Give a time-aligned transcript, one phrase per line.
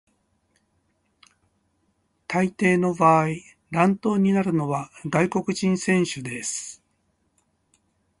[2.27, 3.27] 大抵の場合、
[3.69, 6.81] 乱闘になるのは外国人選手です。